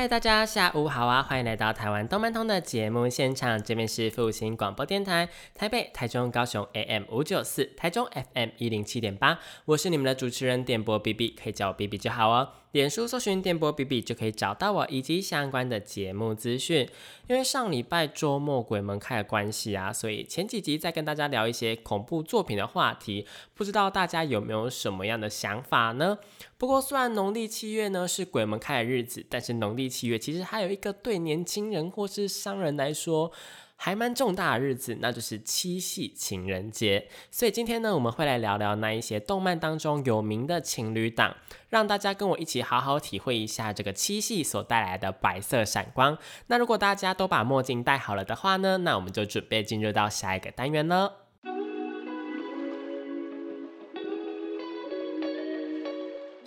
[0.00, 1.22] 嗨，大家下午好啊！
[1.22, 12.48] 欢迎来到台湾动漫通的节目现场，这边是复兴广播电台，台北、台中、高雄 AM 五九四，台中 FM 一零七点八，我是你们的主持人点播 B B，可以叫我 B B 就好哦。
[12.72, 16.88] 脸书搜寻电波 B B 就可以找到我以及相关的节目资讯。
[17.28, 26.18] 因为上礼拜周末鬼门开的关系啊，所以前几集在跟大家聊一些恐怖作品的话题，不知道大家有没有什么样的想法呢？
[26.56, 33.32] 不过虽然农历七月呢是鬼门开的日子，但是农历七月其实还有一个对年轻人或是商人来说。
[33.82, 37.08] 还蛮重大的日子，那就是七夕情人节。
[37.30, 41.34] 所以今天呢，我们会来聊聊那一些动漫当中有名的情侣档，
[41.70, 46.18] 让大家跟我一起好好体会一下这个七夕所带来的白色闪光。
[46.48, 51.29] 那如果大家都把墨镜戴好了的话呢，那我们就准备进入到下一个单元了。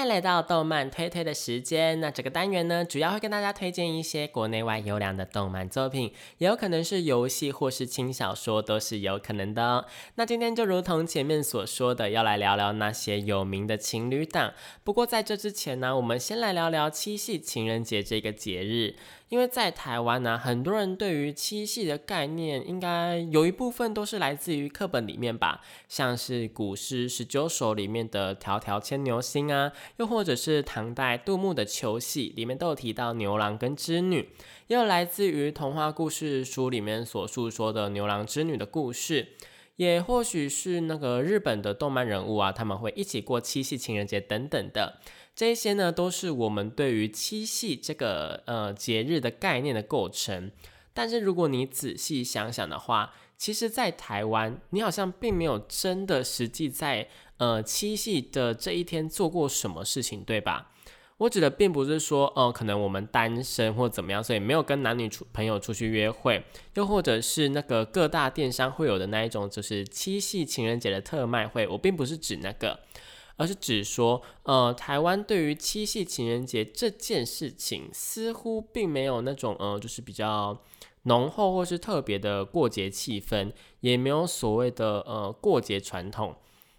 [0.00, 2.00] 再来到动漫推推的时间。
[2.00, 9.84] 那这个单元呢，主要会跟大家推荐一些国内外优良的动漫作品，也有可能是游戏或是轻小说，都是有可能的。
[10.14, 14.54] 那今天就如同前面所说的，要来聊聊那些有名的情侣档。
[14.82, 18.96] 不过在这之前呢，我们先来聊聊七夕情人节这个节日。
[19.30, 34.30] 因为在台湾呢，很多人对于七夕的概念，应该有一部分都是来自于课本里面吧，像是古诗十九首里面的“迢迢牵牛星”啊，又或者是唐代杜牧的《秋夕》里面都有提到牛郎跟织女，
[34.66, 39.28] 也有来自于童话故事书里面所述说的牛郎织女的故事，
[39.76, 44.98] 也或许是那个日本的动漫人物啊，他们会一起过七夕情人节等等的。
[45.34, 50.50] 这些呢，都是我们对于七夕这个呃节日的概念的构成。
[50.92, 57.08] 但是如果你仔细想想的话，其实，在台湾，你好像并没有真的实际在
[57.38, 60.72] 呃七夕的这一天做过什么事情，对吧？
[61.16, 71.66] 我指的并不是说，呃，可能我们单身或怎么样，所以没有跟男女出朋友出去约会，又或者是那个各大电商会有的那一种，就是七夕情人节的特卖会。
[71.68, 72.80] 我并不是指那个。
[73.40, 80.60] 而是指说，呃，台湾对于七夕情人节这件事情，似乎并没有那种，呃，就是比较
[81.04, 86.36] 浓厚或是特别的过节气氛，也没有所谓的呃过节传统。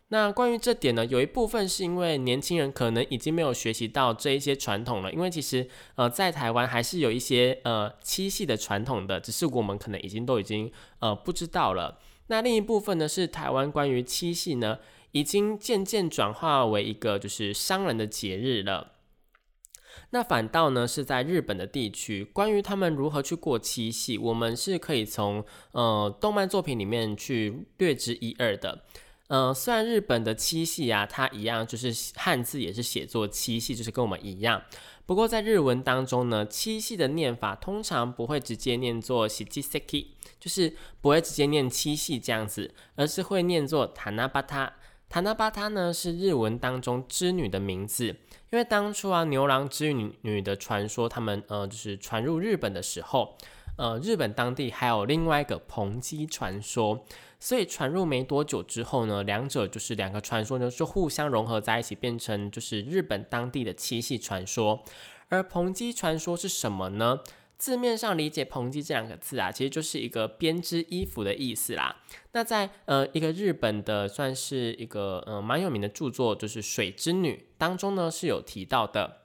[0.10, 11.98] 那关于这点呢，有一部分是因为年轻人可能已经没有学习到这一些传统了，因为其实呃在台湾还是有一些呃七夕的传统的，只是我们可能已经都已经呃不知道了。
[12.28, 14.78] 那另一部分呢，是台湾关于七夕呢。
[15.12, 18.94] 已经渐渐转化为一个就是商人的节日了。
[20.12, 28.84] 那反倒呢是在日本的地区，关于他们如何去过七夕，我们是可以从呃动漫作品里面去略知一二的。
[29.28, 34.62] 呃，虽然日本的七夕啊，它一样就是汉字也是写作七夕，就是跟我们一样。
[35.06, 40.08] 不过在日文当中呢，七夕的念法通常不会直接念作喜七 seki，
[40.40, 44.74] 就是不会直接念七夕这样子，而是会念作塔那巴塔。
[45.12, 53.36] 塔那巴塔呢是日文当中织女的名字，因为当初啊牛郎织女女的传说，他们呃就是传入日本的时候，
[53.78, 57.04] 呃日本当地还有另外一个蓬基传说，
[57.42, 64.82] 所以传入没多久之后呢，两者就是两个传说呢就互相融合在一起，变成就是日本当地的七夕传说。
[65.28, 67.20] 而蓬基传说是什么呢？
[67.62, 71.96] 字面上理解“蓬基”这两个字啊，其实就是一个编织衣服的意思啦。
[72.32, 79.21] 那在呃一个日本的算是一个呃蛮有名的著作，就是《水之女》当中呢是有提到的。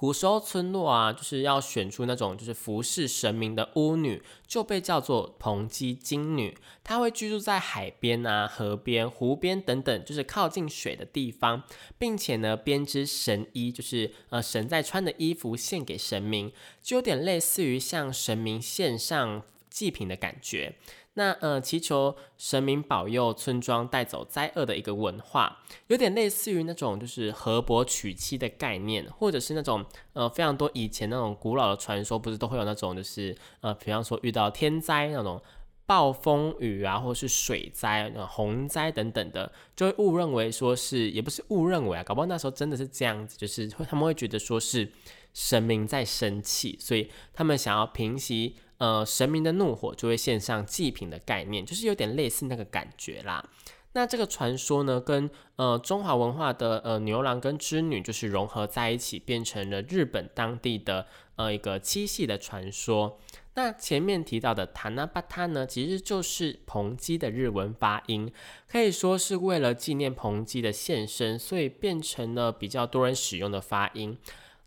[0.00, 6.56] 古时候村落啊，就是要选出那种就是服侍神明的巫女，就被叫做蓬基金女。
[6.82, 11.64] 她会居住在海边啊、河边、湖边等等，就是靠近水的地方，
[11.98, 16.50] 并且呢编织神衣，就是呃神在穿的衣服献给神明，
[16.82, 20.76] 就有点类似于向神明献上祭品的感觉。
[21.20, 29.84] 那呃，祈求神明保佑村庄带走灾厄的一个文化，有点类似于那种就是河伯娶妻的概念，或者是那种
[30.14, 35.38] 呃非常多以前那种古老的传说，不是都会有那种就是呃，比方说遇到天灾那种
[35.84, 44.90] 暴风雨啊，或是水灾、洪灾等等的，就会误认为说是，也不是误认为啊，搞不好那时候真的是这样子，就是会他们会觉得说是
[45.34, 53.44] 神明在生气，所以他们想要平息呃神明的怒火，就会献上祭品的概念，就是有点类似那个感觉啦。
[53.92, 63.18] 那这个传说呢，跟呃中华文化的呃牛郎跟织女就是融合在一起，变成了日本当地的呃一个七夕的传说。
[63.54, 68.32] 那前面提到的塔那巴塔呢，其实就是蓬基的日文发音，
[68.68, 74.16] 可以说是为了纪念蓬基的现身，所以变成了比较多人使用的发音。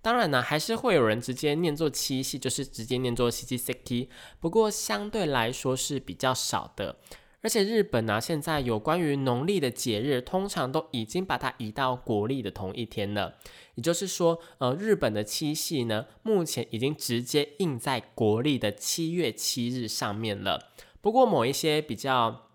[0.03, 4.09] 当然呢，还是会有人直接念作七夕，就是直接念作七七 seki，
[4.41, 6.97] 不过相对来说是比较少的。
[7.41, 13.35] 而且日本呢，现在有关于农历的节日，通常都已经把它移到国历的同一天了。
[13.75, 20.71] 也就是说，呃，日本的七夕呢，目前已经直接印在国历的七月七日上面了。
[21.01, 22.49] 不过，某一些比较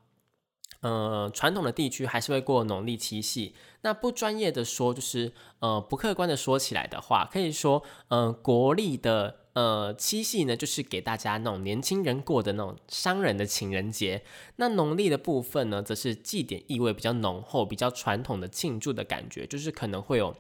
[0.81, 3.55] 呃传统的地区还是会过农历七夕。
[3.83, 9.41] 那不专业的说，就是呃不客观的说起来的话，可以说，呃，国历的。
[9.55, 14.23] 呃，七夕呢，就是给大家那种年轻人过的那种商人的情人节。
[14.55, 20.33] 那农历的部分呢，则是祭典意味比较浓厚、比较传统的庆祝的感觉，就是可能会有，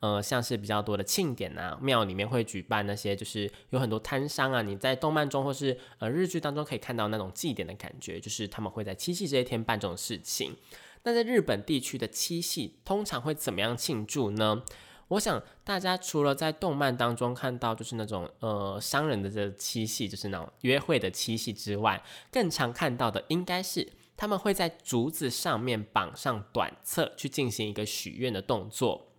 [0.00, 10.56] 呃，像是比较多的庆典啊，庙里面会举办那些，就是有很多摊商啊，你在动漫中或是呃日剧当中可以看到那种祭典的感觉，就是他们会在七夕这一天办这种事情。
[11.04, 14.62] 那在日本地区的七夕通常会怎么样庆祝呢？
[15.08, 29.11] 我想大家除了在动漫当中看到就是那种呃商人的这七夕，就是那种约会的七夕之外，更常看到的应该是他们会在竹子上面绑上短册，去进行一个许愿的动作。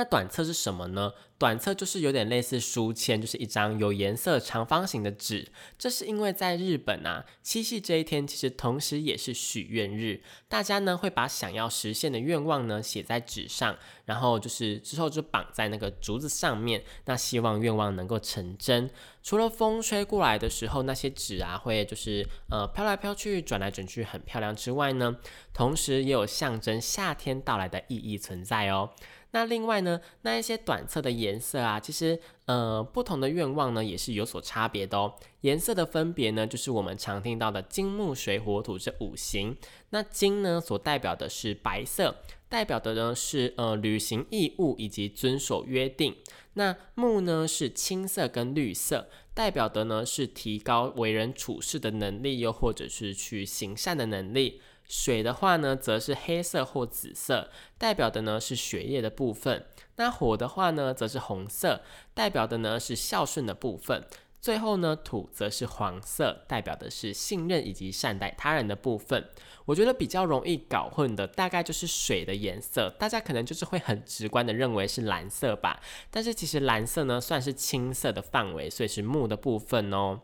[0.00, 1.12] 那短册是什么呢？
[1.36, 5.46] 短册就是有点类似书签，就是一张有颜色长方形的纸。
[5.78, 13.76] 这是因为在日本啊，七夕这一天其实同时也是许愿日，大家呢会把想要实现的愿望呢写在纸上，
[14.06, 18.88] 然后就是之后就绑在那个竹子上面，那希望愿望能够成真。
[19.22, 25.16] 除了风吹过来的时候，那些纸啊会就是呃飘来飘去、转来转去很漂亮之外呢，
[25.52, 28.90] 同时也有象征夏天到来的意义存在哦。
[29.32, 35.14] 那另外呢，那一些短册的颜色啊，其实呃不同的愿望呢也是有所差别的哦。
[35.42, 39.56] 颜色的分别呢，就是我们常听到的金木水火土这五行。
[39.90, 42.16] 那金呢所代表的是白色，
[42.48, 46.16] 代表的呢是呃履行义务以及遵守约定。
[46.54, 54.60] 那木呢是青色跟绿色，代表的呢是提高为人处事的能力，又或者是去行善的能力。
[54.90, 57.48] 水的话呢，则是黑色或紫色，
[57.78, 59.64] 代表的呢是血液的部分。
[59.94, 61.82] 那火的话呢，则是红色，
[62.12, 64.04] 代表的呢是孝顺的部分。
[64.40, 69.28] 最后呢，土则是黄色，代表的是信任以及善待他人的部分。
[69.66, 75.80] 我觉得比较容易搞混的，大概就是水的颜色，大家可能就是会很直观的认为是蓝色吧。
[76.10, 80.22] 但是其实蓝色呢，算是青色的范围，所以是木的部分哦。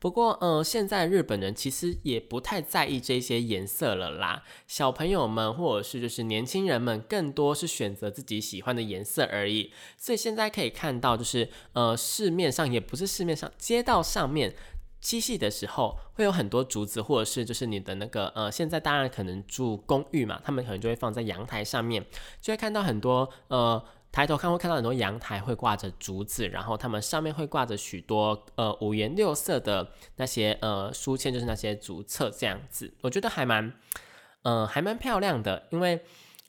[0.00, 4.42] 不过，呃，现在日本人其实也不太在意这些颜色了啦。
[4.66, 9.70] 小朋友们或者是就是年轻人们，更多是选择自己喜欢的颜色而已。
[9.98, 14.54] 所以现在可以看到，就是呃，市面上也不是市面上，街道上面
[15.02, 22.02] 七夕的时候会有很多竹子，或者是就是你的那个呃，现在当然可能住公寓嘛，他们可能就会放在阳台上面，
[22.40, 23.84] 就会看到很多呃。
[24.12, 33.72] 抬头看会看到很多阳台会挂着竹子，然后它们上面会挂着许多呃五颜六色的那些呃书签，就是那些竹册这样子，我觉得还蛮
[34.42, 36.00] 呃还蛮漂亮的，因为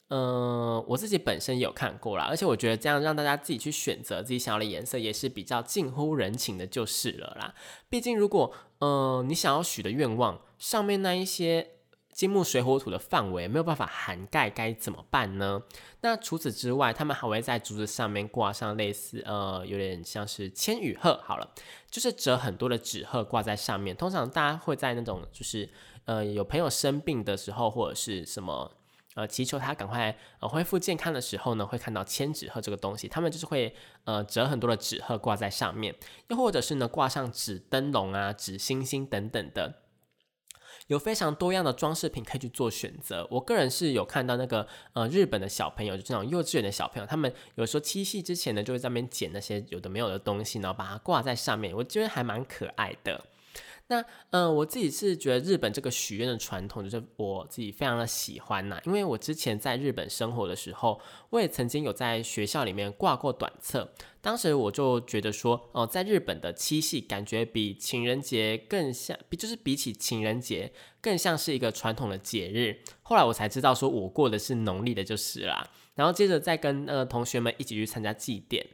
[0.07, 7.53] 呃我自己本身也有看过啦，而且我觉得这样让大家自己去选择自己想要的颜色也是比较近乎人情的，就是了啦。
[7.89, 11.67] 毕竟如果呃你想要许的愿望上面那一些。
[12.11, 15.61] 金木水火土的范围没有办法涵盖，该怎么办呢？
[16.01, 21.49] 那除此之外，他们还会在竹子上面挂上类似呃，有点像是千羽鹤，好了，
[21.89, 23.95] 就是折很多的纸鹤挂在上面。
[23.95, 25.69] 通常大家会在那种就是
[26.05, 28.71] 呃有朋友生病的时候，或者是什么
[29.15, 33.07] 呃祈求他赶快呃恢复健康的时候呢，会看到千纸鹤这个东西。
[33.07, 35.95] 他们就是会呃折很多的纸鹤挂在上面，
[36.27, 39.75] 又或者是呢挂上纸灯笼啊、纸星星等等的。
[40.91, 43.25] 有非常多样的装饰品可以去做选择。
[43.31, 53.23] 我个人是有看到那个呃日本的小朋友，就这种幼稚园的小朋友，他们有时候七夕之前呢，就会在那边捡那些有的没有的东西，然后把它挂在上面，我觉得还蛮可爱的。
[53.91, 58.79] 那嗯，我自己是觉得日本这个许愿的传统，就是我自己非常的喜欢呐。
[58.85, 63.91] 因为我之前在日本生活的时候，我也曾经有在学校里面挂过短册。
[64.21, 70.71] 当时我就觉得说，哦，在日本的七夕感觉比情人节更像，比就是比起情人节
[71.01, 72.79] 更像是一个传统的节日。
[73.01, 75.69] 后来我才知道说，我过的是农历的，就是啦。
[75.95, 78.65] 然后接着再跟呃同学们一起去参加祭典。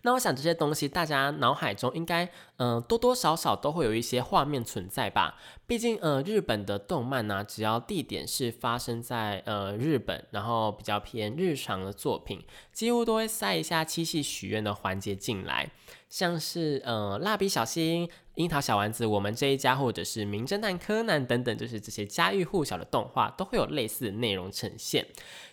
[0.00, 5.36] 那我想这些东西，大家脑海中应该，嗯，多多少少都会有一些画面存在吧。
[5.66, 15.70] 毕竟，呃，日本的动漫呢，只要地点是发生在呃日本，然后比较偏日常的作品，几乎都会塞一下七夕许愿的环节进来。
[16.12, 25.06] 像是呃蜡笔小新、樱桃小丸子、我们这一家，或者是名侦探柯南等等，就是这些家喻户晓的动画，都会有类似的内容呈现。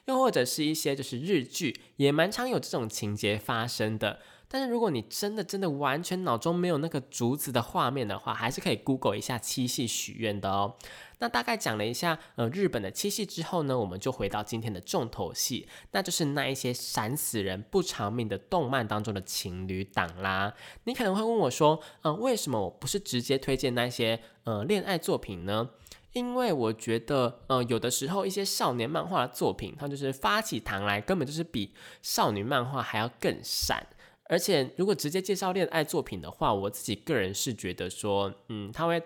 [0.08, 4.20] 又或者是一些就是日剧，也蛮常有这种情节发生的。
[4.52, 10.76] 但是如果你真的真的完全脑中没有那个竹子的画面的话，还是可以 Google 一下七夕许愿的哦。
[11.20, 20.54] 那大概讲了一下呃日本的七夕之后呢，我们就回到今天的重头戏，那就是那一些闪死人不偿命的动漫当中的情侣档啦。
[20.86, 25.70] 你可能会问我说，嗯，为什么我不是直接推荐那些呃恋爱作品呢？
[26.14, 33.86] 因为我觉得，呃，有的时候一些少年漫画的作品，它就是发起糖来，根本就是比少女漫画还要更闪。
[34.30, 39.02] 而且，如果直接介绍恋爱作品的话，我自己个人是觉得说，嗯，他会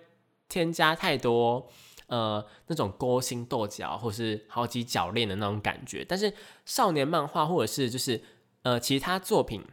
[0.49, 1.65] 添加太多，
[2.07, 6.03] 呃，那种勾心斗角或是好几角恋的那种感觉。
[6.03, 6.33] 但是
[6.65, 8.21] 少年漫画或者是就是
[8.63, 9.63] 呃其他作品，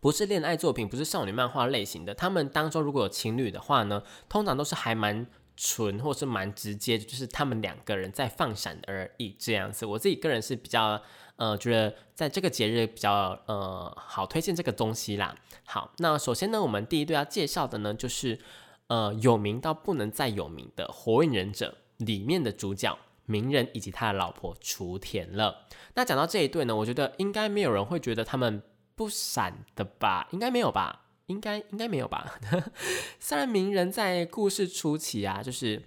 [0.00, 9.86] 不是恋爱作品，不是少女漫画类型的，他们当中如果有情侣的话呢，通常都是还蛮纯或是蛮直接，就是他们两个人在放闪而已这样子。
[9.86, 11.00] 我自己个人是比较。
[11.36, 15.34] 呃，觉得在这个节日比较呃好推荐这个东西啦。
[15.64, 18.38] 好，那首先呢，我们第一对要介绍的呢，就是
[18.86, 22.96] 呃有名到不能再有名的《火影忍者》里面的主角
[23.26, 25.66] 鸣人以及他的老婆雏田了。
[25.94, 28.62] 那讲到这一对呢，我觉得应该没有人会觉得他们
[28.94, 30.28] 不闪的吧？
[30.30, 31.03] 应该没有吧？
[31.26, 32.38] 应该应该没有吧？
[33.18, 35.82] 虽然鸣人在故事初期啊，就是。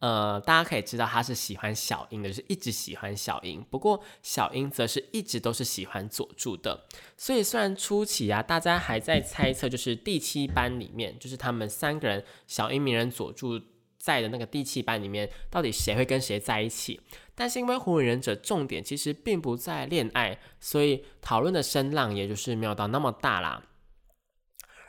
[0.00, 3.62] 呃，大家可以知道他是喜欢小樱的，就是一直喜欢小樱。
[3.68, 6.86] 不过小樱则是一直都是喜欢佐助的。
[7.18, 13.60] 所以虽然初期啊，大家还在猜测，就是第七班里面，就是他们三个人，小樱、鸣人、佐助
[13.98, 16.98] 在的那个第七班里面，到底谁会跟谁在一起？
[17.34, 23.62] 但是因为火影忍者重点其实并不在恋爱，所以讨论的声浪也就是没有到那么大啦。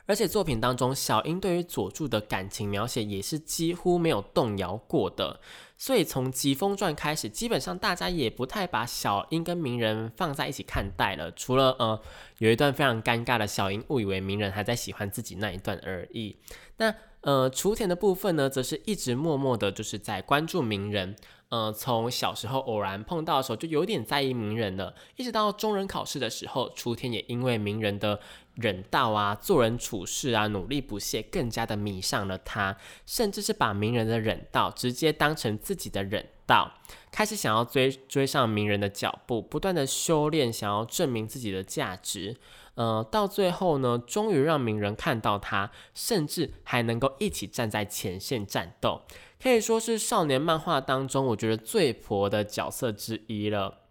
[0.06, 5.40] 而且作品当中，小樱对于佐助的感情描写也是几乎没有动摇过的。
[5.78, 11.30] 所以从《疾风传》开始，基本上大家也不太把小樱跟鸣人放在一起看待了。
[11.32, 12.00] 除了呃，
[12.38, 16.36] 有一段非常尴尬的小樱误以为鸣人还在喜欢自己那一段而已。
[16.76, 21.16] 那呃，雏田的部分呢，则是一直默默的就是在关注鸣人。
[21.48, 24.94] 呃，从小时候偶然碰到的时候，就有点在意鸣人了。
[25.16, 28.18] 一直到中人考试的时候，雏田也因为鸣人的
[28.54, 36.72] 忍道啊、做人处事啊、努力不懈，更加的迷上了他，甚至是把鸣人的忍道直接当成自己的忍道，
[37.10, 42.36] 开始想要追追上鸣人的脚步，不断的修炼，想要证明自己的价值。
[42.74, 49.02] 呃，到最后呢，终于让鸣人看到他，甚至还能够一起站在前线战斗。
[49.42, 53.81] 可以说是少年漫画当中，我觉得最婆的角色之一了。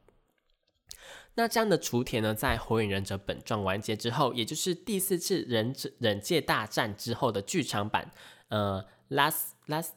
[1.35, 8.11] 那这样的雏田呢，在火影忍者本传完结之后，也就是第四次忍者忍界大战之后的剧场版，
[8.50, 9.91] 呃，last last，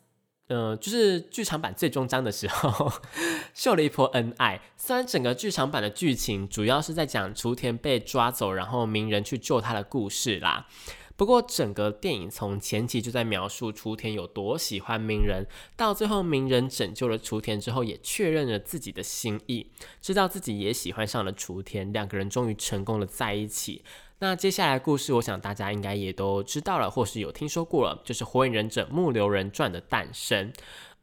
[0.47, 2.93] 呃，就是剧场版最终章的时候，
[3.53, 4.61] 秀了一波恩爱。
[4.76, 10.69] 虽然整个剧场版的剧情主要是在讲雏田被抓走，然后鸣人去救他的故事啦。
[11.16, 19.68] 不过，整个电影从前期就在描述雏田有多喜欢鸣人，到最后鸣人拯救了雏田之后，也确认了自己的心意，
[20.02, 23.83] 知道自己也喜欢上了雏田，两个人终于成功了在一起。
[24.18, 30.52] 那接下来故事，我想大家应该也都知道了，或是有听说过了，就是《火影忍者木流人传》的诞生。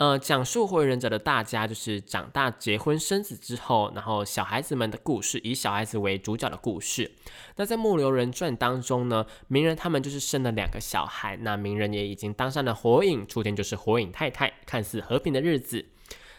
[0.01, 7.11] 呃，讲述火影忍者的大家就是长大结婚生子之后，然后小孩子们的故事，以小孩子为主角的故事。
[7.57, 15.85] 那在《木流人传》当中呢，鸣人他们就是生了两个小孩，那鸣人也已经当上了火影，雏田就是火影太太，看似和平的日子，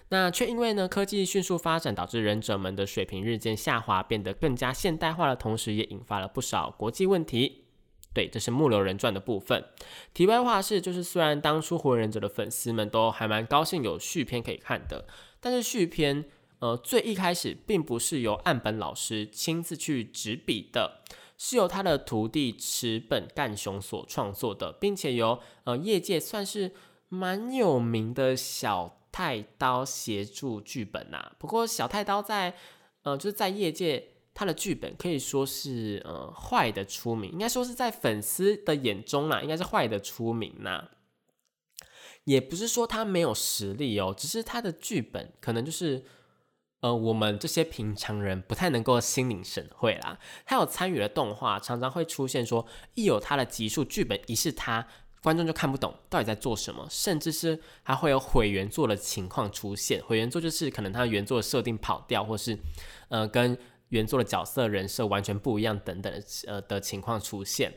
[0.08, 7.61] 那却因为呢科技迅速发展，导致忍者们的水平日渐下滑，变得更加现代化的同时，也引发了不少国际问题。
[8.14, 9.64] 对，这是《木流人传》的部分。
[10.12, 15.06] 题外话是，就是虽然当初《火影忍者》的粉丝们都还蛮高兴有续篇可以看的，
[15.40, 16.24] 但是续篇，
[16.58, 21.00] 呃，最一开始并不是由岸本老师亲自去执笔的，
[21.38, 26.72] 是由他的徒弟池本干雄所创作的，并且由呃业界算是
[27.08, 31.32] 蛮有名的小太刀协助剧本呐。
[31.38, 32.54] 不过小太刀在
[33.04, 34.08] 呃就是在业界。
[34.34, 40.88] 他的剧本可以说是呃坏的出名，应该说是在粉丝的眼中啦，应该是坏的出名呐。
[42.24, 46.04] 也不是说他没有实力哦，只是他的剧本可能就是
[46.80, 50.18] 呃我们这些平常人不太能够心领神会啦。
[50.46, 54.86] 他有参与的动画，常常会出现说一有他的集数剧本一是他，
[55.20, 60.00] 观众就看不懂到底在做什么，甚至是还会有毁原作的情况出现。
[60.02, 62.56] 毁原作就是可能他原作的设定跑掉，或是
[63.08, 63.58] 呃跟。
[63.92, 67.72] 原作的角色人设完全不一样，等等的呃的情况出现，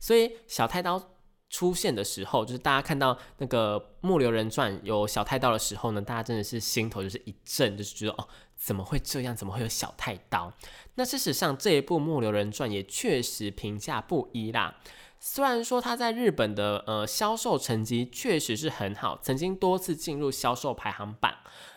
[0.00, 1.14] 所以小太刀
[1.50, 9.34] 出现的时候，就是大家看到那个《木流人传》有小太刀的时候呢，大家真的是心头就是一震，就是觉得哦，怎么会这样？
[9.34, 10.52] 怎么会有小太刀？
[10.96, 14.76] 那事实上这一部《木流人传》也确实评价不一啦。
[15.20, 21.34] 虽然说它在日本的呃销售成绩确实是很好，曾经多次进入销售排行榜，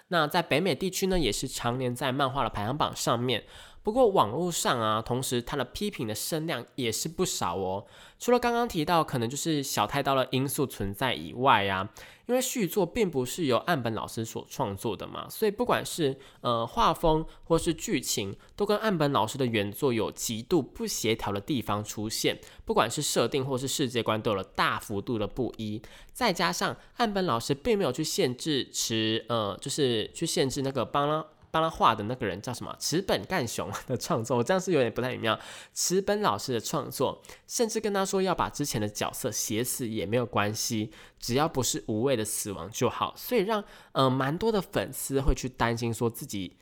[0.09, 3.45] 那在北美地区呢，也是常年在漫画的排行榜上面。
[3.83, 7.85] 不过网络上啊，同时他的批评的声量也是不少哦。
[8.19, 11.89] 除了刚刚提到可能就是小太刀的因素存在以外啊，
[12.27, 22.39] 因为续作并不是由岸本老师所创作的嘛，所以不管是呃画风或是剧情，都跟岸本老师的原作有极度不协调的地方出现。
[22.63, 25.81] 不管是设定或是世界观，都有了大幅度的不一。
[26.13, 31.25] 再加上岸本老师并没有去限制持呃，就是去限制那个帮。
[31.51, 32.75] 帮他画的那个人叫什么？
[32.79, 35.37] 池本干雄的创作，我这样是有点不太妙。
[35.73, 43.13] 池本老师的创作，甚至跟他说要把之前的角色写死也没有关系，只要不是无谓的死亡就好。
[43.15, 46.57] 所以让呃蛮多的粉丝会去担心，说自己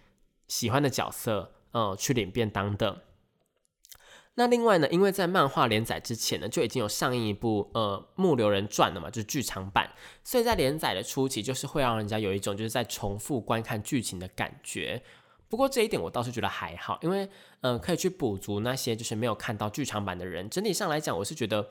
[0.47, 3.03] 喜欢的角色呃去领便当的。
[4.35, 9.91] 那另外呢，因为在漫画连载之前呢，就已经有上映一部呃《木流人传》了嘛，就是剧场版，
[10.23, 15.01] 所以在连载的初期，就是会让人家有一种就是在重复观看剧情的感觉。
[15.49, 17.27] 不过这一点我倒是觉得还好，因为
[17.61, 20.49] 嗯，可以去补足那些就是没有看到剧场版的人。
[20.49, 21.69] 整体上来讲，我是觉得。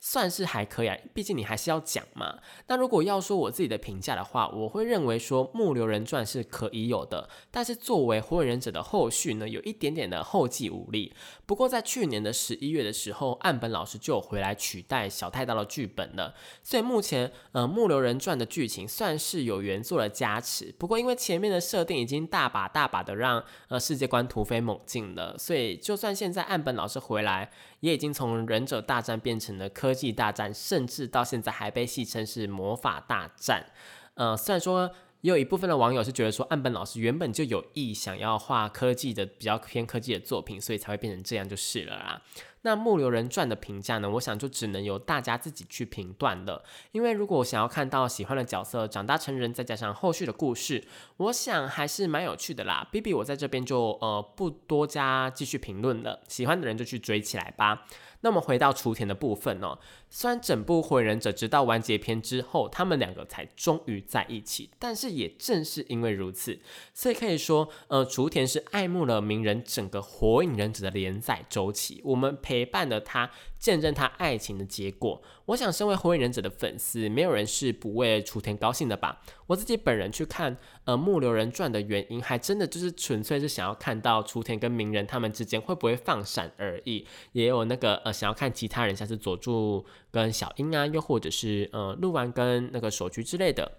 [0.00, 2.38] 算是还可以啊，毕竟你还是要讲嘛。
[2.68, 11.12] 那如果要说我自己的评价的话，我会认为说《木流人传》是可以有的，但是作为《火影忍者》的后续呢，有一点点的后继无力。
[11.44, 20.74] 不过在去年的十一月的时候，岸本老师就回来取代小太刀的剧本了，所以目前呃《木流人传》的剧情算是有原作的加持。
[20.78, 27.50] 不过因为前面的设定已经大把大把的让呃世界观突飞猛进了，所以就算现在岸本老师回来。
[27.80, 33.66] 也已经从忍者大战变成了科技大战，甚至到现在还被戏称是魔法大战。
[34.14, 34.90] 呃，虽然说
[35.22, 42.22] 也有一部分的网友是觉得说岸本老师原本就有意想要画科技的比较偏科技的作品，所以才会变成这样就是了啦。
[42.62, 44.10] 那《木流人传》的评价呢？
[44.10, 46.62] 我想就只能由大家自己去评断了。
[46.92, 50.84] 因为如果想要看到喜欢的角色长大成人，再加上后续的故事，
[51.16, 52.86] 我想还是蛮有趣的啦。
[52.92, 56.20] B B，我在这边就呃不多加继续评论了。
[56.28, 57.86] 喜欢的人就去追起来吧。
[58.22, 59.78] 那么回到雏田的部分哦，
[60.10, 66.58] 虽然整部火影忍者直到完结篇之后，他们两个才终于在一起，但是也正是因为如此，
[66.92, 72.00] 所以可以说，呃，雏田是爱慕了鸣人整个火影忍者的连载周期。
[72.04, 72.36] 我们。
[72.42, 75.22] 陪伴了他，见证他爱情的结果。
[75.44, 79.20] 我想，身为火影忍者的粉丝，没有人是不为雏田高兴的吧？
[79.46, 87.06] 我自己本人去看呃《木流人传》的原因，还真的就是纯粹是想要看到雏田跟鸣人他们之间会不会放闪而已。
[87.32, 93.78] 也有那个呃，想要看其他人，像是佐助跟小英啊，又或者是呃鹿丸跟那个手菊之类的。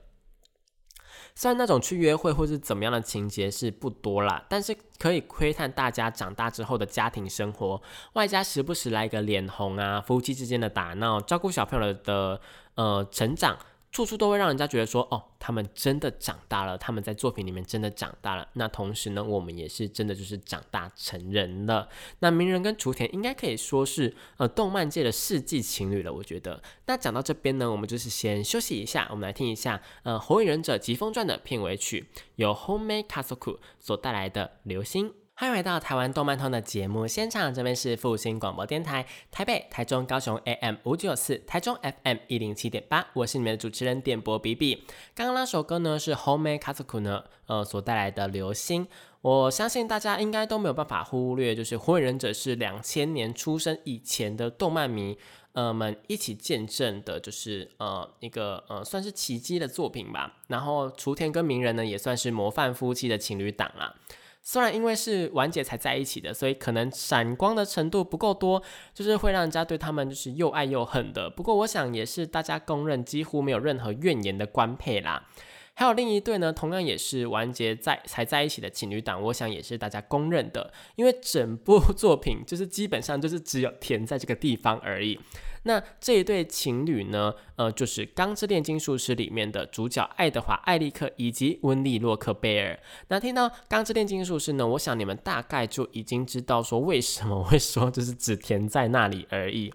[1.34, 7.82] 虽然那种去约会或是怎么样的情节是不多啦，但是可以窥探大家长大之后的家庭生活，
[8.14, 12.42] 外加时不时来一个脸红啊，夫妻之间的打闹，照顾小朋友的
[12.76, 13.58] 呃成长。
[13.92, 18.48] 处处都会让人家觉得说，哦，他们真的长大了，他们在作品里面真的长大了。
[18.54, 21.90] 那同时呢，我们也是真的就是长大成人了。
[22.20, 26.64] 那鸣人跟雏田应该可以说是呃动漫界的世纪情侣了，我觉得。
[26.86, 35.10] 那讲到这边呢，我们就是先休息一下，我们来听一下呃《火影忍者疾风传》的片尾曲，由 Home Kasuku 所带来的《流星》。
[35.42, 44.86] 欢迎回到台湾动漫通的节目现场，这边是复兴广播电台台北、台中、高雄 AM 五九四，台中 FM 一零七点八，我是你们的主持人点播 B B。
[45.16, 48.88] 刚刚那首歌呢是 Home Kasuku 呢呃所带来的流星，
[49.22, 55.18] 我相信大家应该都没有办法忽略，就是火影忍者是两千年出生以前的动漫迷
[55.54, 60.38] 呃们一起见证的，就是呃一个呃算是奇迹的作品吧。
[60.50, 63.96] 然后雏田跟鸣人呢也算是模范夫妻的情侣档啦。
[64.44, 68.62] 虽然因为是完结才在一起的，所以可能闪光的程度不够多，
[68.94, 71.30] 就是会让人家对他们就是又爱又恨的。
[71.30, 75.28] 不过我想也是大家公认几乎没有任何怨言的官配啦。
[75.74, 85.20] 还有另一对呢，同样也是完结在才在一起的情侣档，我想也是大家公认的，因为整部 作品就是基本上就是只有甜在这个地方而已。
[85.64, 92.80] 那这一对情侣呢，呃，就是《钢之炼金术师》里面的主角爱德华·艾利克以及温莉·洛克贝尔。
[93.10, 99.72] 那听到《钢之炼金术师》呢，我想你们大概就已经知道说为什么会说就是只填在那里而已。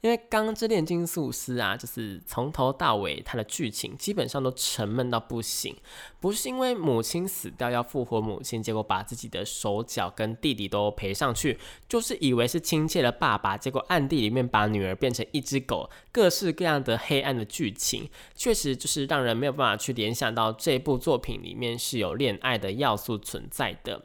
[0.00, 5.76] 因为《钢之炼金术师》啊，就是从头到尾，它的剧情基本上都沉闷到不行。
[6.20, 24.02] 不是因为母亲死掉要复活母亲，结果把自己的手脚跟弟弟都赔上去，就是以为是亲切的爸爸，结果暗地里面把女儿变成一只狗，各式各样的黑暗的剧情，确实就是让人没有办法去联想到这部作品里面是有恋爱的要素存在的。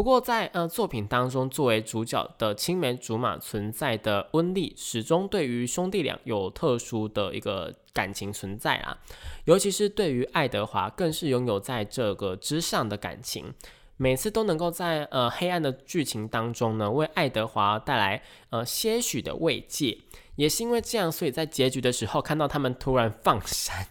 [0.00, 8.96] 不过，在呃作品当中，作为主角的青梅竹马存在的温丽，始终对于兄弟俩有特殊的一个感情存在啊。
[9.44, 13.52] 尤其是对于爱德华，更是拥有在这个之上的感情。
[13.98, 19.98] 每次都能够在呃黑暗的剧情当中呢，为爱德华带来呃些许的慰藉。
[20.36, 23.88] 也是因为这样，所以在结局的时候，看到他们突然放闪。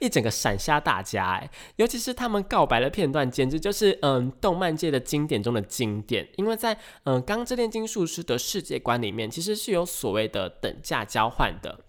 [0.00, 6.28] 一整个闪瞎大家哎，尤其是他们告白的片段，简直就是嗯动漫界的经典中的经典。
[6.36, 11.80] 因为在嗯《钢之炼金术师》的世界观里面，其实是有所谓的等价交换的，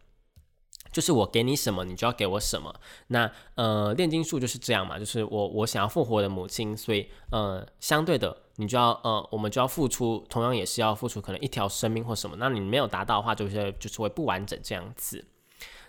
[0.91, 2.73] 就是我给你什么，你就要给我什么。
[3.07, 12.35] 那呃炼金术就是这样嘛，就是我我想要复活我的母亲，所以呃相对的，你就要呃我们就要付出，同样也是要付出可能一条生命或什么。
[12.39, 15.25] 那你没有达到的话，就是就是会不完整这样子。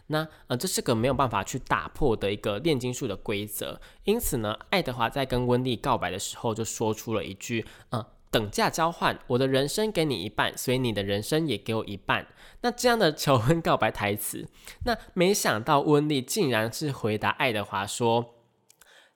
[0.08, 12.28] 那呃，这是个没有办法去打破的一个炼金术的规则，因此呢，爱德华在跟温蒂告白的时候就说出了一句：“呃，等价交换，我的人生给你一半，所以你的人生也给我一半。”
[12.62, 14.48] 那这样的求婚告白台词，
[14.84, 18.34] 那没想到温蒂竟然是回答爱德华说：“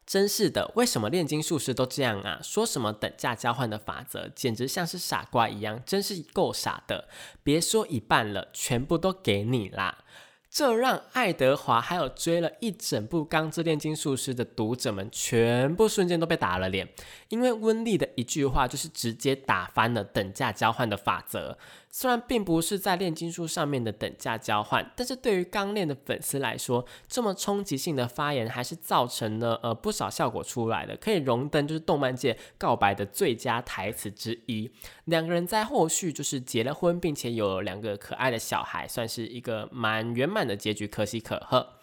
[0.05, 2.41] 真是的，为什么炼金术士都这样啊？
[2.43, 7.09] 说什么等价交换的法则，简直像是傻瓜一样，真是够傻的。
[7.45, 10.05] 别说一半了，全部都给你啦。”
[10.51, 16.89] 这让爱德华还有追了一整部《钢之炼金术师》的读者们全部瞬间都被打了脸，
[17.29, 21.57] 因为温丽的一句话就是直接打翻了等价交换的法则。
[21.91, 34.71] 虽然并不是在炼金术上面的等价交换，但是对于刚练的粉丝来说，这么冲击性的发言还是造成了呃不少效果出来的，可以荣登就是动漫界告白的最佳台词之一。
[35.07, 41.75] 两个人在后续就是结了婚，并且有两个可爱的小孩，算是一个蛮圆满的结局，可喜可贺。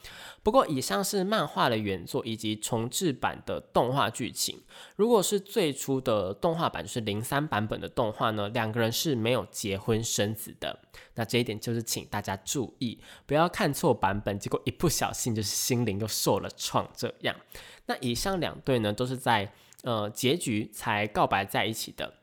[0.48, 4.58] 不过，以上是漫画的原作以及重制版的动画剧情。
[4.96, 10.80] 如果是最初的动画版，就是零三版本的动画呢，两个人是没有结婚生子的。
[11.16, 16.90] 那这一点就是请大家注意，不要看错版本，结果一不小心就是心灵又受了创。
[16.96, 17.36] 这样，
[17.88, 19.52] 那以上两对呢，都是在
[19.84, 22.14] 呃结局才告白在一起的。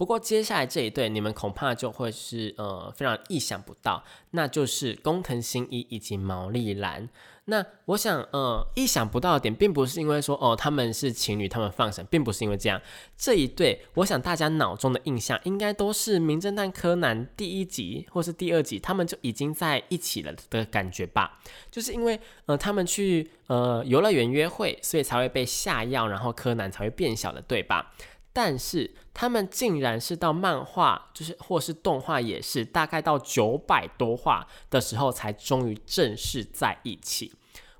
[0.00, 7.06] 不过接下来这一对，你们恐怕就会是呃非常意想不到，那就是工藤新一以及毛利兰。
[7.44, 12.80] 那我想呃意想不到的点，并不是因为说哦他们是情侣，他们放闪，并不是因为这样。
[13.14, 21.38] 这一对，我想大家脑中的印象应该都是《名侦探柯南》第一集或是第二集，他们就已经在一起了的感觉吧？
[21.70, 27.92] 就是因为呃他们去呃游乐园约会，所以才会被下药，然后柯南才会变小的，对吧？
[28.32, 37.32] 但是他们竟然是到漫画，就是或是动画也是，大概到九百多话的时候才终于正式在一起。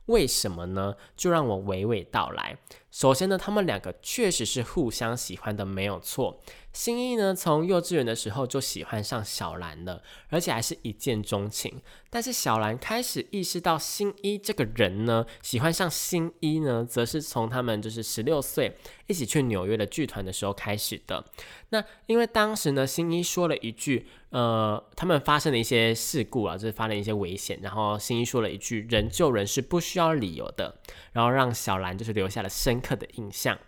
[0.06, 0.96] 为什么呢？
[1.16, 2.58] 就让我娓娓道来。
[2.90, 6.40] 首先呢，他们两个确实是互相喜欢的，没有错。
[6.72, 11.82] 新一呢，从幼稚园的时候就喜欢上小兰了，而且还是一见钟情。
[12.08, 18.76] 但是小兰开始意识到新一这个人呢，喜欢上新一呢，则是从他们就是十六岁
[19.08, 21.24] 一起去纽约的剧团的时候开始的。
[21.70, 30.80] 那因为当时呢，新一说了一句，呃，他们发生了一些事故啊，就是发生一些危险，然后新一说了一句“人救人是不需要理由的”，
[31.12, 33.58] 然后让小兰就是留下了深刻的印象。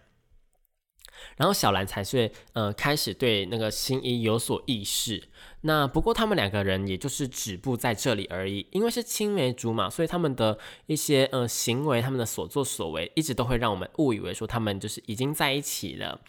[1.36, 5.22] 然后小兰才是呃开始对那个新一有所意识。
[5.62, 16.20] 那不过他们两个人也就是止步在这里而已，因为是青梅竹马，所以他们的一些呃行为，他们的所作所为，一直都会让我们误以为说他们就是已经在一起了。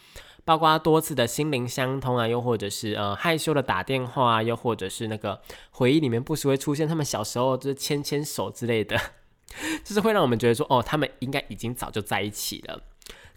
[0.46, 9.00] 包括多次的心灵相通啊，又或者是呃害羞的打电话啊，又或者是那个回忆里面不时会出现他们小时候就是牵牵手之类的，
[9.86, 12.84] 就是会让我们觉得说哦，他们应该已经早就在一起了。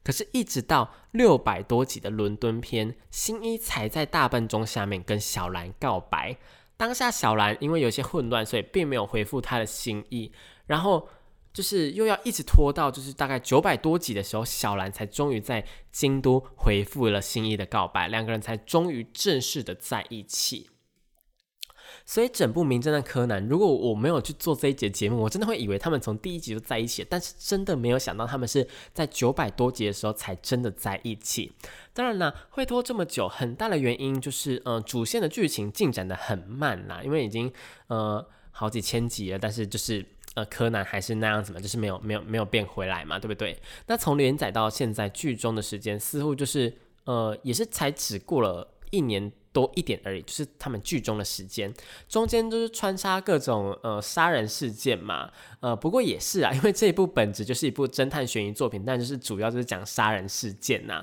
[0.06, 6.36] 可是，一直到六百多集的伦敦篇，新一才在大笨钟下面跟小兰告白。
[6.76, 10.30] 当下小兰因为有些混乱，所以并没有回复他的心意。
[10.66, 11.08] 然后
[11.52, 20.70] 就是又要一直拖到就是大概九百多集的时候，小兰才终于在京都回复了新一的告白，两个人才终于正式的在一起。
[22.08, 27.04] 所以整部《名侦探柯南》，如果我没有去做这一节节目，我真的会以为他们从第一集就在一起。
[27.10, 31.52] 但是真的没有想到，他们是在九百多集的时候才真的在一起。
[31.92, 37.52] 当然啦，会拖这么久，很大的原因就是，呃，主线的剧情进展的很慢啦，因为已经
[37.88, 43.60] 呃好几千集了，但是就是呃柯南还是那样子嘛，就是没有没有没有变回来嘛，对不对？
[43.88, 46.72] 那从连载到现在，剧中的时间似乎就是
[47.04, 49.32] 呃也是才只过了一年。
[49.56, 51.72] 多一点而已，就是他们剧中的时间，
[52.10, 61.02] 中间就是穿插各种呃杀人事件嘛，呃不过也是啊， 因为这一部本质就是一部侦探悬疑作品，但就是主要就是讲杀人事件呐。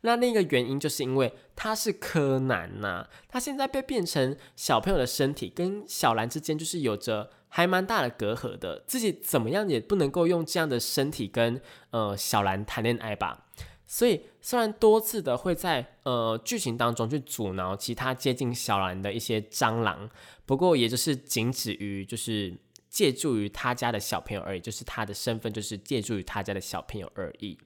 [0.00, 11.60] 那另一个原因就是因为他是柯南呐，他现在被变成小朋友的身体，跟小兰之间就是有着还蛮大的隔阂的，自己怎么样也不能够用这样的身体跟
[11.90, 13.46] 呃小兰谈恋爱吧。
[13.86, 20.10] 所以，虽然多次的会在呃剧情当中去阻挠其他接近小兰的一些蟑螂，
[20.44, 22.58] 不过也就是仅止于就是
[22.90, 27.56] 借助于他家的小朋友而已，就是他的身份就是借助于他家的小朋友而已。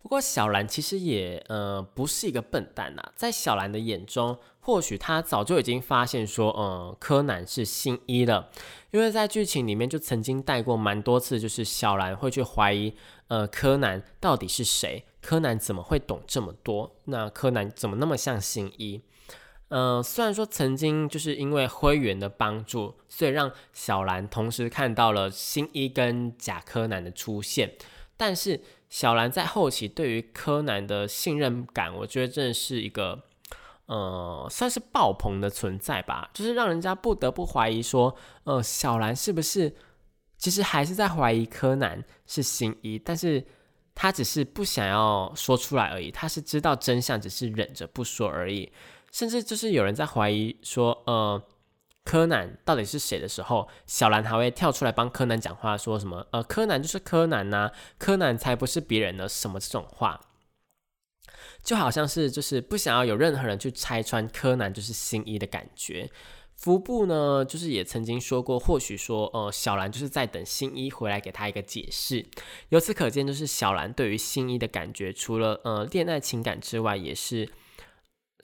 [0.00, 8.48] 不过小兰其实也呃不是一个笨蛋呐，在小兰的眼中，或许他早就已经发现说，呃，柯南是新一了，
[8.90, 12.94] 因为在剧情里面就曾经带过蛮多次，就是小兰会去怀疑。
[13.26, 15.04] 呃，柯南到底是谁？
[15.20, 16.96] 柯南怎么会懂这么多？
[17.04, 19.02] 那柯南怎么那么像新一？
[19.68, 27.74] 呃，虽然说曾经就是因为灰原的帮助，所以让小兰同时看到了新一跟假柯南的出现，
[28.16, 33.22] 但是小兰在后期对于柯南的信任感，我觉得真的是一个
[33.86, 39.74] 呃，算是爆棚的存在吧，就是让人家不得不怀疑说，呃，小兰是不是？
[40.36, 43.44] 其实还是在怀疑柯南是新一，但是
[43.92, 46.12] 他只是不想要说出来而已。
[46.12, 48.70] 他是知道真相，只是忍着不说而已。
[49.10, 51.42] 甚至就是有人在怀疑说，呃，
[52.08, 60.18] 柯南到底是谁的时候，小兰还会跳出来帮柯南讲话，说什么，呃，柯南就是柯南呐，柯南才不是别人的什么这种话，
[61.62, 66.10] 就好像是就是不想要有任何人去拆穿柯南就是新一的感觉。
[66.56, 72.24] 服部呢，就是也曾经说过，或许说，呃，小兰就是在等新一回来给他一个解释。
[72.70, 77.50] 由此可见，就是小兰对于新一的感觉，除了呃恋爱情感之外，也是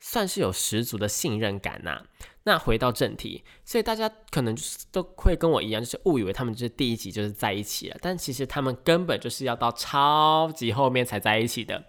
[0.02, 2.02] 算是有十足的信任感呐。
[2.46, 11.84] 那回到正题，所以大家可能就是都会跟我一样，就是误以为他们就是第一集就是在一起了，但其实他们根本就是要到超级后面才在一起的。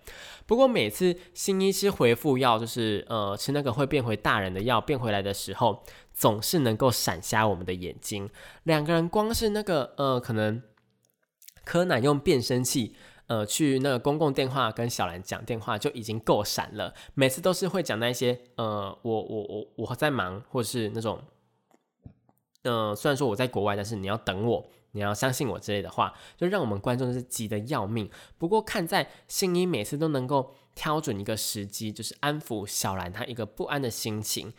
[0.46, 8.30] 不过每次新一吃回复药，就是呃吃那个会变回大人的药变回来的时候，总是能够闪瞎我们的眼睛。
[8.64, 10.62] 两个人光是那个呃可能
[11.66, 12.96] 柯南用变声器。
[13.28, 21.20] 呃，去那个公共电话跟小兰讲电话就已经够闪了，每次都是会讲那些呃，我我我我在忙，或是那种，
[22.62, 28.08] 呃，虽然说我在国外，但是你要等我，你要相信我之类的话，就让我们观众是急得要命。
[28.38, 34.54] 不过看在新一每次都能够挑准一个时机，就是安抚小兰她一个不安的心情，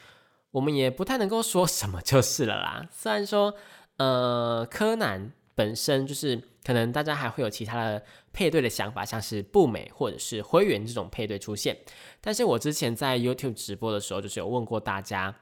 [0.51, 2.89] 我们也不太能够说什么就是了啦。
[2.91, 3.55] 虽然说，
[3.99, 6.43] 呃，柯南本身就是。
[6.67, 8.03] 可能大家还会有其他的
[8.37, 11.75] 配对的想法，像是步美或者是灰原这种配对出现。
[12.21, 15.35] 但是我之前在 YouTube 直播的时候，就是有问过大家，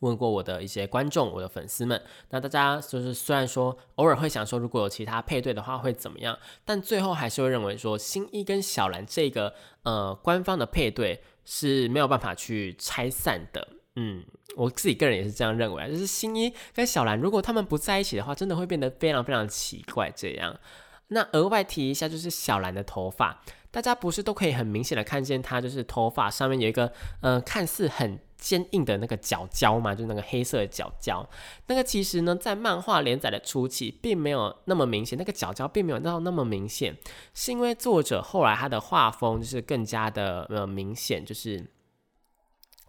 [0.00, 2.02] 问过我的一些观众、我的粉丝们。
[2.30, 13.68] 那大家就是虽然说偶尔会想说，如果有其他配对的话会怎么样，但最后还是会认为说，新一跟小兰这个呃官方的配对是没有办法去拆散的。
[13.98, 14.22] 嗯，
[14.56, 20.12] 我自己个人也是这样认为，就是新一跟小兰如果他们不在一起的话，真的会变得非常非常奇怪。
[20.14, 20.54] 这样，
[21.08, 23.40] 那额外提一下，就是小兰的头发，
[23.70, 31.28] 大家不是都可以很明显的看见她，就是头发上面有一个嗯，看似很坚硬的那个角胶嘛，就那个黑色的角胶。
[31.68, 36.96] 那个其实呢，在漫画连载的初期，并没有那么明显，那个角胶并没有到那么明显，
[37.34, 41.64] 是因为作者后来他的画风就是更加的呃明显，就是。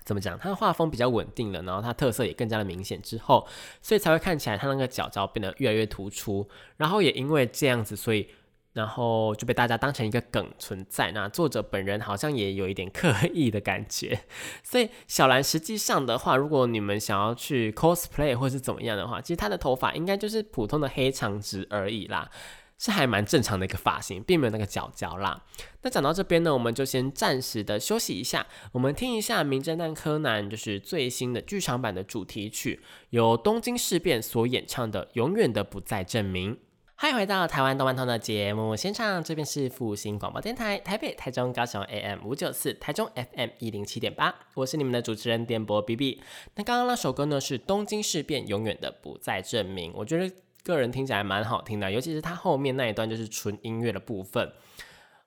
[0.08, 0.40] 怎么讲？
[0.40, 3.46] 他的画风比较稳定了，然后他特色也更加的明显之后，
[3.82, 6.48] 所以才会看起来他那个脚脚变得越来越突出。
[6.78, 8.30] 然后也因为这样子，所以
[8.72, 11.12] 然后就被大家当成一个梗存在。
[11.12, 14.22] 那作者本人好像也有一点刻意的感觉。
[14.64, 22.30] 所以小兰实际上的话，如果你们想要去 cosplay 或是怎么样的话，其实她的头发应该就是普通的黑长直而已啦。
[22.78, 25.44] 是还蛮正常的一个发型，并没有那个角角啦。
[25.82, 36.56] 那讲到这边呢，我们就先暂时的休息一下，我们听一下《名侦探柯南》就是最新的剧场版的主题曲，由东京事变所演唱的《永远的不再证明》。
[37.00, 46.20] 欢迎回到台湾动漫通的节目现场，这边是复兴广播电台台北、台中、高雄 AM 五九四，台中 FM 一零七点八，我是你们的主持人电波 B B。
[46.56, 50.36] 那刚刚那首歌呢是东京事变，永远的不再证明，我觉得
[50.74, 54.52] 个人听起来蛮好听的，尤其是它后面那一段就是纯音乐的部分。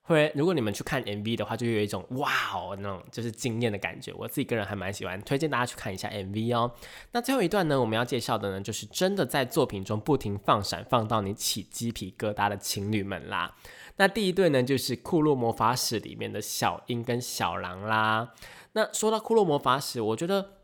[0.03, 4.13] 会，如果你们去看 MV 的话，就有一种哇哦那种就是惊艳的感觉。
[4.15, 6.73] 我自己个人还蛮喜欢，推荐大家去看一下 MV 哦。
[7.13, 13.55] 那最后一段呢，我们要介绍的呢，就是真的在作品中不停放闪，放到你起鸡皮疙瘩的情侣们啦。
[13.97, 18.33] 那第一对呢，就是《库洛魔法使》里面的小樱跟小狼啦。
[18.73, 20.60] 那说到《库洛魔法使》，我觉得。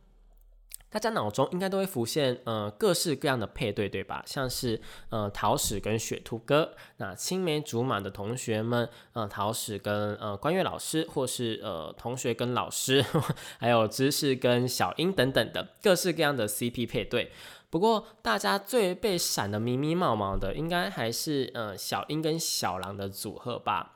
[0.97, 4.23] 大家脑中应该都会浮现，呃，各式各样的配对，对吧？
[4.25, 4.81] 像是，
[5.11, 13.05] 呃，桃矢跟雪兔哥，那青梅竹马的同学们，呃，桃矢跟呃关月老师，或是呃同学跟老师，
[13.61, 17.31] 还有知识跟小樱等等的各式各样的 CP 配对。
[17.69, 23.96] 不过，大家最被闪的迷迷毛毛的，应该还是呃小樱跟小狼的组合吧。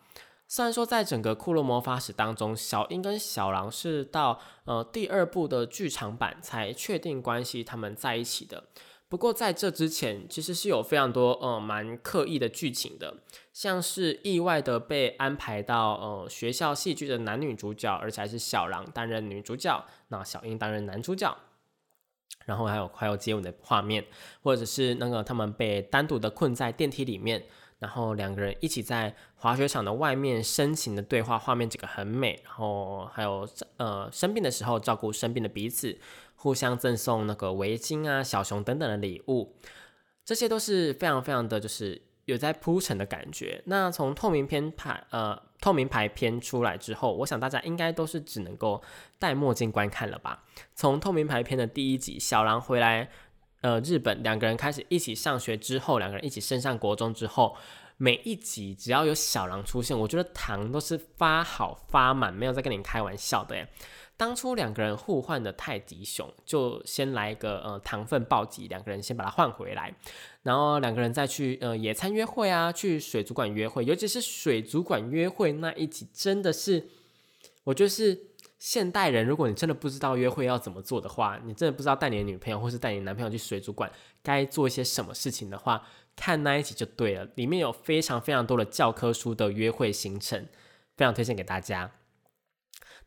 [0.52, 8.64] 虽然说在整个库洛魔法史当中，小樱跟小狼是到呃第二部的剧场版才确定关系，他们在一起的。
[9.08, 13.18] 不过在这之前，其实是有非常多呃蛮刻意的剧情的，
[13.52, 21.36] 像是意外的被安排到呃学校戏剧的男女主角，而且还是小狼担任女主角，那小樱担任男主角，
[22.46, 24.04] 然后还有快要接吻的画面，
[24.42, 27.46] 或者是那个他们被单独的困在电梯里面。
[27.80, 32.38] 然后两个人一起在滑雪场的外面深情的对话，画面整个很美。
[32.44, 35.98] 然后还有呃生病的时候照顾生病的彼此，
[36.36, 39.56] 互相赠送那个围巾啊、小熊等等的礼物，
[40.24, 43.62] 这些都是非常非常的就是有在铺陈的感觉。
[43.64, 48.82] 那从透明片牌呃透明牌片出来之后，我想大家应该都是只能够
[49.18, 50.44] 戴墨镜观看了吧？
[50.74, 53.08] 从透明牌片的第一集小狼回来。
[53.62, 57.54] 呃，日本两个人开始一起上学之后，两个人一起升上国中之后，
[57.98, 63.68] 每一集只要有小狼出现，我觉得糖都是发好发满，没有在跟你开玩笑的耶。
[64.16, 69.94] 当初两个人互换的泰迪熊，就先来一个呃糖分暴击，两个人先把它换回来，
[70.42, 76.88] 然后两个人再去呃野餐约会啊，去水族馆约会，尤其是水族馆约会那一集，真的是，
[77.64, 78.29] 我觉得是。
[78.60, 83.90] 现代人，如果你真的不知道约会要怎么做的话，你真的不知道带你的女朋友或是带你男朋友去水族馆
[84.22, 85.82] 该做一些什么事情的话，
[86.14, 87.26] 看那一集就对了。
[87.36, 90.46] 里面有非常非常多的教科书的约会行程，
[90.94, 91.90] 非常推荐给大家。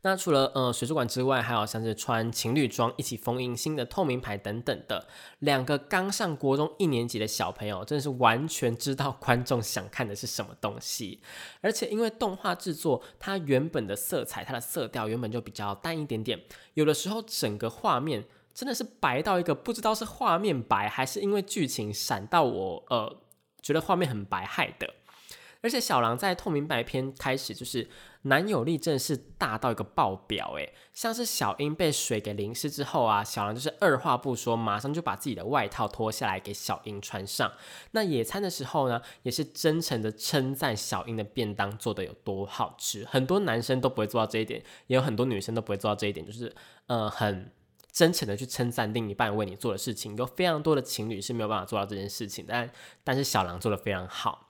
[0.05, 5.07] 那除了呃水族馆之外，还有像是穿情侣装一起封印新的透明牌等等的，
[5.39, 11.21] 两个刚上国中一年级的小朋友，真的是完全知道观众想看的是什么东西。
[11.61, 16.37] 而且因为动画制作，它原本的色彩、它的色调原本就比较淡一点点，
[16.73, 23.21] 有的时候整个画面真的是白到一个不知道是画面白，还是因为剧情闪到我呃
[23.61, 24.93] 觉得画面很白害的。
[25.63, 27.89] 而且小狼在透明白片开始就是
[28.23, 37.51] 男友力真是大到一个爆表诶，像是小樱被水给淋湿之后啊，小狼就是二话不说，马上就把自己的外套脱下来给小樱穿上。
[37.91, 43.05] 那野餐的时候呢，也是真诚的称赞小樱的便当做的有多好吃。
[43.05, 46.53] 很多男生都不会做到这一点，也有很多女生都不会做到这一点，就是
[46.87, 47.49] 呃很
[47.89, 50.17] 真诚的去称赞另一半为你做的事情。
[50.17, 52.69] 有非常多的情侣是没有办法做到这件事情，但
[53.03, 54.42] 但是小狼做的非常好。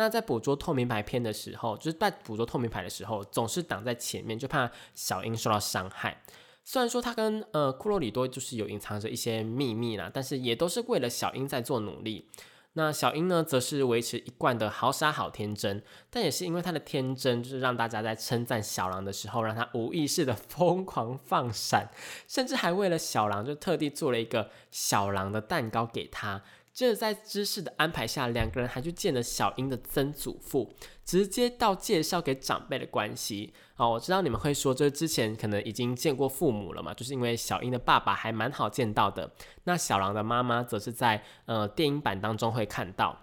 [0.00, 6.22] 那在捕捉透明牌片的时候，就是在捕捉透明牌的时候，总是挡在前面，就怕小樱受到伤害。
[6.64, 12.30] 虽然说他跟呃库洛里多就是有隐藏着一些秘密啦，但是也都是为了小樱在做努力。
[12.74, 21.90] 那小樱呢，则是维持一贯的好傻好天真，但也是因为他的天真，就是让大家在称赞小狼的时候，让他无意识的 疯狂放闪，
[22.26, 26.42] 甚至还为了小狼就特地做了一个小狼的蛋糕给他。
[26.72, 30.72] 接着在知识的安排下，两个人还去见了小英的曾祖父，
[31.04, 33.52] 直接到介绍给长辈的关系。
[33.76, 39.30] 哦，我知道你们会说，就是之前可能已经见过父母了嘛，就是因为小英的爸爸还蛮好见到的。
[39.64, 43.18] 那小狼的妈妈则是在呃电影版当中会看到。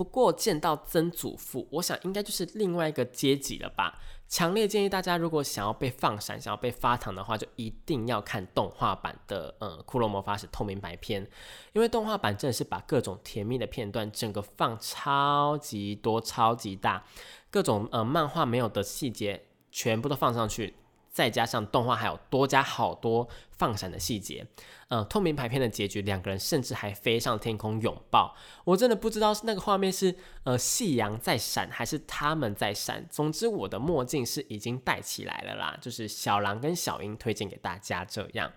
[0.00, 4.00] 不过见到曾祖父，我想应该就是另外一个阶级了吧。
[4.26, 11.28] 强烈建议大家，如果想要被放闪、想要被发糖的话，就一定要看动画版的呃《骷髅魔法使》透明白片，
[11.74, 17.04] 因为动画版真的是把各种甜蜜的片段整个放超级多、超级大，
[17.50, 20.76] 各种呃漫画没有的细节全部都放上去，
[21.10, 24.46] 再加上动画还有多加好多放闪的细节，
[24.88, 28.34] 呃，透明牌片的结局，两个人甚至还飞上天空拥抱，
[28.64, 33.06] 我真的不知道是那个画面是呃夕阳在闪还是他们在闪。
[33.10, 38.52] 总之，我的墨镜是已经戴起来了啦，就是小狼跟小樱推荐给大家这样。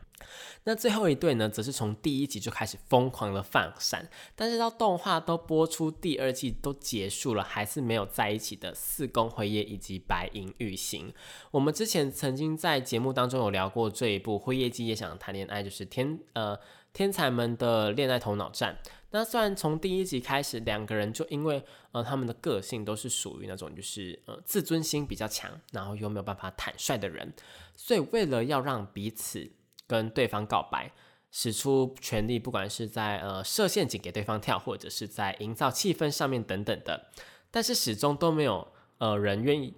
[0.66, 11.14] 那最后一对呢，则是从第一集就开始疯狂的放闪，但是到动画都播出第二季都结束了，还是没有在一起的四宫辉夜以及白银玉行。
[11.52, 16.58] 我们之前曾经在节目当中有聊过这一部《辉夜姬也想谈恋爱》，就是天呃
[16.94, 18.78] 天才们的恋爱头脑战。
[19.12, 27.34] 那虽然从第一集开始，两个人就因为呃他们的个性都是属于那种就是呃自尊心比较强，然后又没有办法坦率的人，
[27.76, 29.52] 所以为了要让彼此。
[29.88, 30.92] 跟对方告白，
[31.32, 37.08] 使出全力，不管是在呃设陷阱给对方跳，或者是在营造气氛上面等等的，
[37.52, 38.68] 但是始终都没有
[38.98, 39.74] 呃人愿意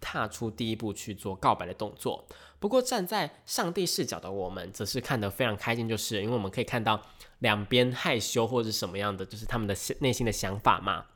[0.00, 2.26] 踏出第一步去做告白的动作。
[2.58, 7.02] 不过站在上帝视角的我们，则是看得非常开心，就是因为我们可以看到
[7.40, 11.06] 两边害羞或者是什么样的，就是他们的内心的想法嘛。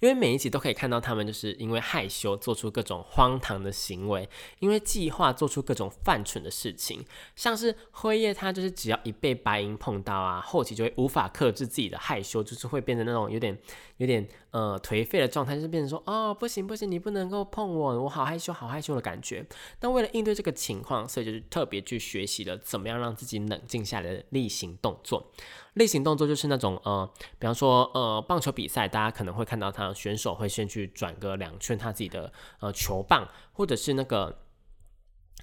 [0.00, 7.04] 因为每一集都可以看到他们就是因为害羞做出各种荒唐的行为，因为计划做出各种犯蠢的事情，
[7.36, 13.56] 像是辉夜他就是只要一被白银碰到啊，后期就会无法克制自己的害羞，就是会变成那种有点
[13.98, 19.44] 有点呃颓废的状态，就是变成说哦不行不行，你不能够碰我，我好害羞好害羞的感觉。
[19.80, 25.30] 那为了应对这个情况，所以就是特别去学习了怎么样让自己冷静下来的例行动作。
[25.74, 27.08] 例行动作就是那种呃，
[27.38, 34.42] 比方说呃，棒球比赛，大家可能会看到他选手会先去转个两圈他自己的呃球棒，或者是那个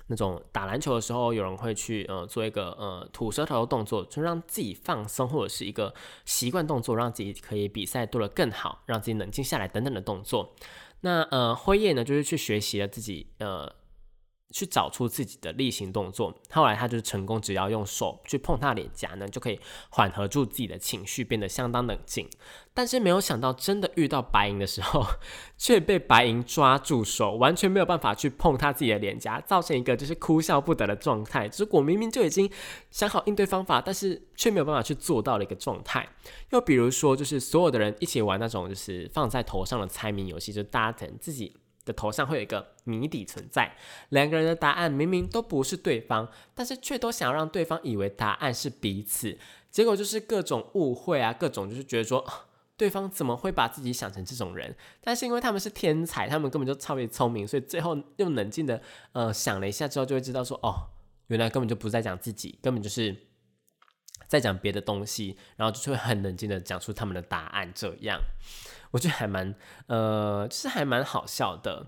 [0.07, 5.93] 那种打篮球的时候，有人会去呃做一个呃吐舌头的动作，就让自己放松，或者是一个
[6.25, 10.53] 习惯动作，让自己可以比赛做得更好，让自己冷静下来等等的动作。
[11.01, 13.73] 那呃辉夜呢，就是去学习了自己呃。
[14.51, 22.29] 去找出自己的例行动作，后来他就是成功，只要用手去碰他脸颊呢，就可以缓和住自己的情绪，变得相当冷静。
[22.73, 25.05] 但是没有想到，真的遇到白银的时候，
[25.57, 31.49] 却被白银抓住手，完全没有办法去碰他自己的脸颊，造成一个就是哭笑不得的状态。
[31.49, 32.49] 结果明明就已经
[32.89, 36.07] 想好应对方法，但是却没有办法去做到的一个状态。
[36.51, 41.55] 又比如说，就是所有的人一起玩那种就是放在头上的猜谜游戏，就大家等自己。
[41.87, 43.75] 的头上会有一个谜底存在，
[44.09, 49.37] 两个人的答案明明都不是对方，但是却都想让对方以为答案是彼此，
[49.71, 52.23] 结果就是各种误会啊，各种就是觉得说
[52.77, 54.75] 对方怎么会把自己想成这种人？
[55.01, 58.81] 但是因为他们是天才，他们根本就超别聪明，所以最后又冷静的
[59.13, 60.89] 呃想了一下之后，就会知道说哦，
[61.27, 63.15] 原来根本就不在讲自己，根本就是
[64.27, 68.21] 在讲别的东西，然后就会很冷静的讲出他们的答案，这样。
[68.91, 69.55] 我觉得还蛮，
[69.87, 71.87] 呃，就是还蛮好笑的。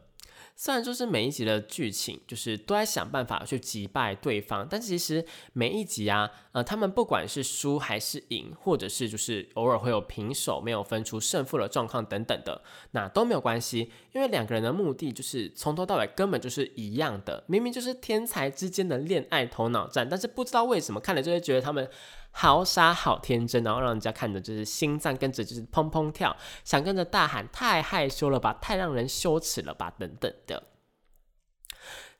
[0.56, 21.90] 虽然说是每一集的剧情就是都在想办法去击败对方，但其实每一集啊，呃，他们不管是输还是赢，或者是就是偶尔会有平手、没有分出胜负的状况等等的，那都没有关系，因为两个人的目的就是从头到尾根本就是一样的，明明就是天才之间的恋爱头脑战，但是不知道为什么看了就会觉得他们。
[22.32, 30.64] 好傻好天真，然后让人家看着就是心脏跟着就是砰砰跳，想跟着大喊太害羞了吧，太让人羞耻了吧，等等的。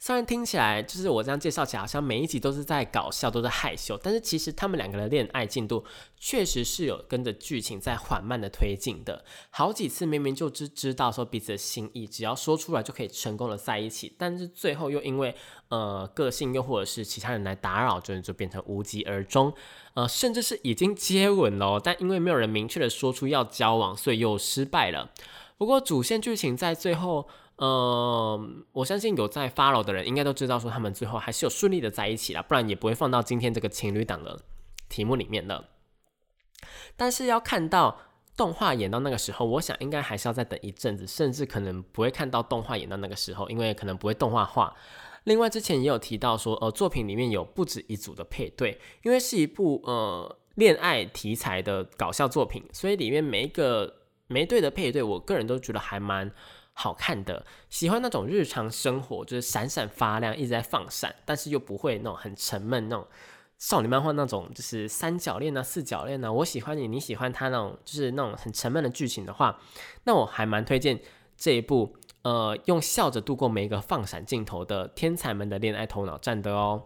[0.02, 5.84] 虽然听起来就是我这样介绍起来，好像每一集都是在搞笑，都在害羞，但是其实他们两个的恋爱进度
[6.18, 9.26] 确实是有跟着剧情在缓慢的推进的。
[9.50, 15.36] 好几次明明就知知道说彼此的心意，只要说出来就可以成功的在一起，但是最后又因为
[15.68, 19.54] 呃个性又或者是其他人来打扰，就就变成无疾而终。
[19.96, 25.12] 呃，甚至是已经接吻了，但因为没有人明确的说出要交往，所以又失败了。
[25.58, 27.28] 不过主线剧情在最后。
[27.62, 34.40] 嗯，我相信有在 follow 的人应该都知道，说他们最后还是有顺利的在一起了，不然也不会放到今天这个情侣档的
[34.88, 35.68] 题目里面了。
[36.96, 38.00] 但是要看到
[38.38, 44.74] 动画演到那个时候，我想应该还是要再等一阵子，甚至可能不会看到动画演到那个时候，因为可能不会动画化。
[45.26, 53.96] 另外之前也有提到说，呃，作品里面有不止一组的配对，因为是一部呃恋爱题材的搞笑作品，所以里面每一个
[54.28, 56.32] 每对的配对，我个人都觉得还蛮。
[56.82, 63.06] 好看的，喜欢那种日常生活，就是闪闪发亮，一直在放闪，但是又不会那种很沉闷那种
[63.58, 69.60] 少女漫画那种，就是三角恋啊、四角恋啊，我喜欢你，你喜欢他那种，就是那种很沉闷的剧情的话，
[70.06, 70.98] 那我还蛮推荐
[71.36, 76.84] 这一部，呃，用笑着度过每一个放闪镜头的天才们的恋爱头脑战的哦。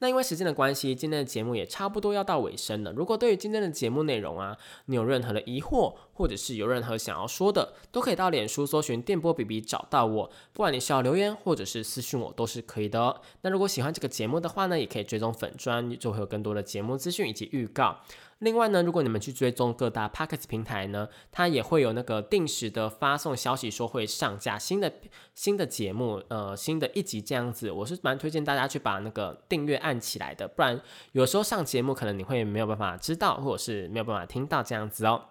[0.00, 2.92] 那因为时间的关系，今天的节目也差不多要到尾声了。
[2.92, 10.30] 如果对于今天的节目内容啊，你有任何的疑惑，或者是有任何想要说的，都可以到脸书搜寻电波 B B 找到我。
[10.52, 13.20] 不管你是要留言或者是私讯我，都是可以的哦。
[13.42, 17.98] 那如果喜欢这个节目的话呢，也可以追踪粉砖，就会有更多的节目资讯以及预告。
[18.40, 24.92] 另外呢，如果你们去追踪各大 p o c k e t 平台呢，它也会有那个定时的发送消息，说会上架新的
[25.34, 27.70] 新的节目，呃，新的一集这样子。
[27.70, 30.80] 我是蛮推荐大家去把那个订阅按起来的，不然
[31.12, 35.24] 有时候上节目可能你会没有办法知道，或者是没有办法听到这样子哦。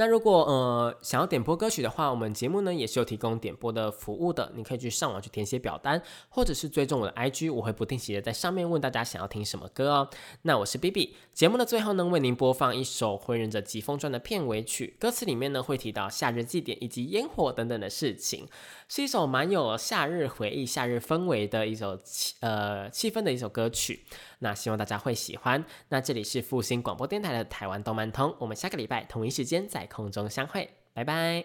[0.00, 10.08] 那如果呃想要点播歌曲的话，我们节目呢也是有提供点播的服务的，你可以去上网去填写表单，或者是追踪我的 IG，我会不定期的在上面问大家想要听什么歌哦。
[10.42, 18.46] 那我是 B B，节目的最后呢，为您播放一首《灰忍者疾风传》的片尾曲，歌词里面呢会提到夏日祭典以及烟火等等的事情，
[18.88, 24.04] 是一首蛮有夏日回忆、夏日氛围的一首气呃气氛的一首歌曲。
[24.38, 25.62] 那希望大家会喜欢。
[25.90, 31.44] 那这里是复兴广播电台的台湾动漫通，我们下个礼拜同一时间在空中相会，拜拜。